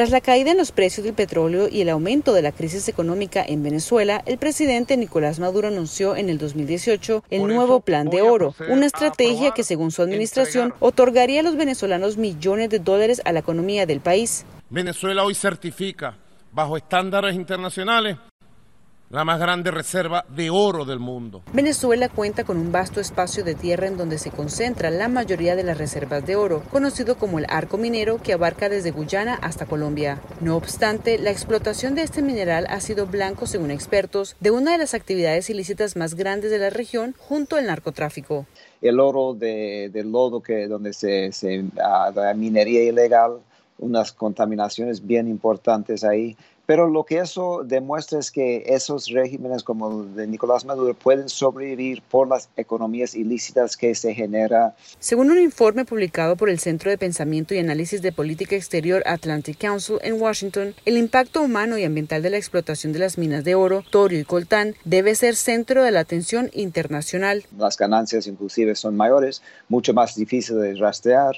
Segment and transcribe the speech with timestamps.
[0.00, 3.44] Tras la caída en los precios del petróleo y el aumento de la crisis económica
[3.46, 8.54] en Venezuela, el presidente Nicolás Maduro anunció en el 2018 el nuevo Plan de Oro,
[8.70, 13.40] una estrategia que según su administración otorgaría a los venezolanos millones de dólares a la
[13.40, 14.46] economía del país.
[14.70, 16.16] Venezuela hoy certifica
[16.50, 18.16] bajo estándares internacionales
[19.10, 21.42] la más grande reserva de oro del mundo.
[21.52, 25.64] Venezuela cuenta con un vasto espacio de tierra en donde se concentra la mayoría de
[25.64, 30.20] las reservas de oro, conocido como el arco minero que abarca desde Guyana hasta Colombia.
[30.40, 34.78] No obstante, la explotación de este mineral ha sido blanco, según expertos, de una de
[34.78, 38.46] las actividades ilícitas más grandes de la región junto al narcotráfico.
[38.80, 43.40] El oro de, del lodo que donde se, se ah, la minería ilegal,
[43.80, 46.36] unas contaminaciones bien importantes ahí,
[46.70, 51.28] pero lo que eso demuestra es que esos regímenes como el de Nicolás Maduro pueden
[51.28, 54.76] sobrevivir por las economías ilícitas que se genera.
[55.00, 59.58] Según un informe publicado por el Centro de Pensamiento y Análisis de Política Exterior Atlantic
[59.58, 63.56] Council en Washington, el impacto humano y ambiental de la explotación de las minas de
[63.56, 67.46] oro, torio y coltán debe ser centro de la atención internacional.
[67.58, 71.34] Las ganancias inclusive son mayores, mucho más difícil de rastrear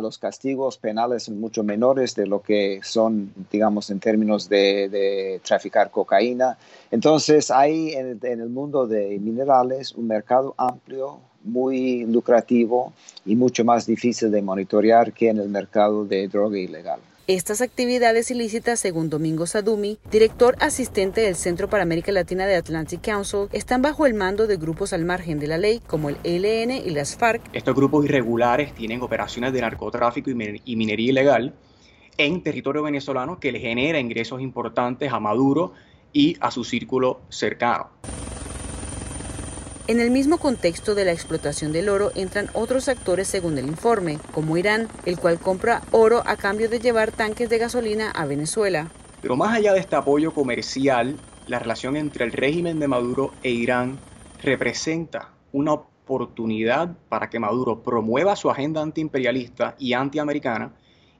[0.00, 6.58] los castigos penales mucho menores de lo que son, digamos, en términos de, traficar cocaína.
[6.90, 12.92] Entonces hay en el mundo de minerales un mercado amplio, muy lucrativo
[13.24, 17.00] y mucho más difícil de monitorear que en el mercado de droga ilegal.
[17.28, 23.02] Estas actividades ilícitas, según Domingo Sadumi, director asistente del Centro para América Latina de Atlantic
[23.02, 26.70] Council, están bajo el mando de grupos al margen de la ley como el ELN
[26.70, 27.42] y las FARC.
[27.52, 31.54] Estos grupos irregulares tienen operaciones de narcotráfico y minería ilegal
[32.16, 35.74] en territorio venezolano que le genera ingresos importantes a Maduro
[36.14, 37.90] y a su círculo cercano.
[39.88, 44.18] En el mismo contexto de la explotación del oro entran otros actores según el informe,
[44.32, 48.90] como Irán, el cual compra oro a cambio de llevar tanques de gasolina a Venezuela.
[49.22, 53.48] Pero más allá de este apoyo comercial, la relación entre el régimen de Maduro e
[53.48, 53.98] Irán
[54.42, 60.70] representa una oportunidad para que Maduro promueva su agenda antiimperialista y antiamericana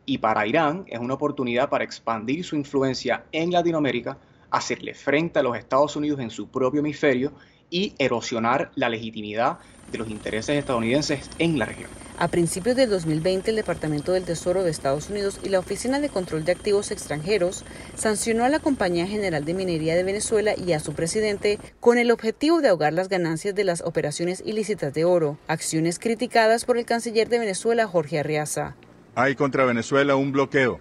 [0.05, 4.19] y para Irán es una oportunidad para expandir su influencia en Latinoamérica,
[4.51, 7.33] hacerle frente a los Estados Unidos en su propio hemisferio
[7.71, 9.59] y erosionar la legitimidad
[9.91, 11.91] de los intereses estadounidenses en la región.
[12.21, 16.09] A principios del 2020, el Departamento del Tesoro de Estados Unidos y la Oficina de
[16.09, 17.65] Control de Activos Extranjeros
[17.95, 22.11] sancionó a la Compañía General de Minería de Venezuela y a su presidente con el
[22.11, 26.87] objetivo de ahogar las ganancias de las operaciones ilícitas de oro, acciones criticadas por el
[26.87, 28.75] canciller de Venezuela, Jorge Arriaza.
[29.15, 30.81] Hay contra Venezuela un bloqueo,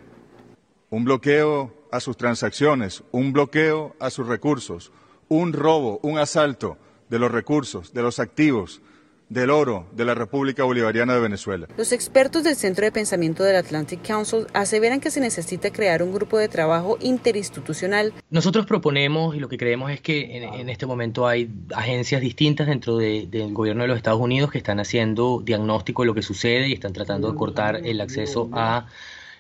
[0.90, 4.92] un bloqueo a sus transacciones, un bloqueo a sus recursos,
[5.30, 6.78] un robo, un asalto
[7.10, 8.82] de los recursos, de los activos,
[9.30, 11.68] del oro de la República Bolivariana de Venezuela.
[11.76, 16.14] Los expertos del Centro de Pensamiento del Atlantic Council aseveran que se necesita crear un
[16.14, 18.14] grupo de trabajo interinstitucional.
[18.30, 22.98] Nosotros proponemos y lo que creemos es que en, este momento hay agencias distintas dentro
[22.98, 26.74] del gobierno de los Estados Unidos que están haciendo diagnóstico de lo que sucede y
[26.74, 28.88] están tratando de cortar el acceso a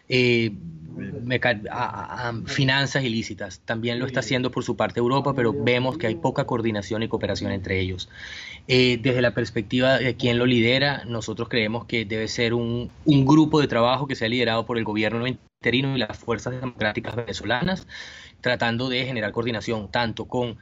[0.09, 0.51] eh,
[1.71, 3.61] a, finanzas ilícitas.
[3.65, 7.07] También lo está haciendo por su parte Europa, pero vemos que hay poca coordinación y
[7.07, 8.09] cooperación entre ellos.
[8.67, 13.61] Eh, desde la perspectiva de quién lo lidera, nosotros creemos que debe ser un grupo
[13.61, 17.87] de trabajo que sea liderado por el gobierno interino y las fuerzas democráticas venezolanas,
[18.41, 20.57] tratando de generar coordinación tanto con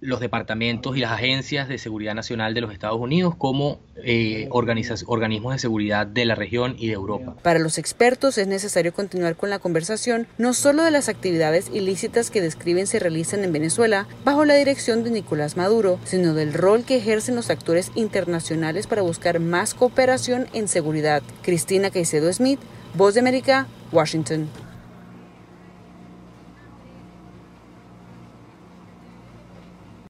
[0.00, 5.52] los departamentos y las agencias de seguridad nacional de los Estados Unidos como eh, organismos
[5.52, 7.34] de seguridad de la región y de Europa.
[7.42, 12.30] Para los expertos es necesario continuar con la conversación no solo de las actividades ilícitas
[12.30, 16.84] que describen se realizan en Venezuela bajo la dirección de Nicolás Maduro, sino del rol
[16.84, 21.22] que ejercen los actores internacionales para buscar más cooperación en seguridad.
[21.42, 22.60] Cristina Caicedo Smith,
[22.94, 24.48] Voz de América, Washington.